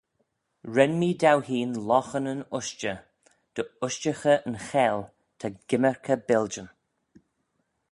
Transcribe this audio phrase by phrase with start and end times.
[0.75, 2.99] Ren mee dou hene loghanyn ushtey,
[3.53, 5.03] dy ushtaghey yn cheyll
[5.39, 6.69] ta gymmyrkey biljyn.